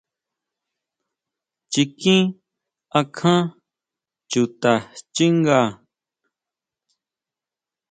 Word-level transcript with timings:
Chiquín 1.71 2.21
akján 2.99 3.43
chuta 4.31 4.71
xchínga. 4.99 5.59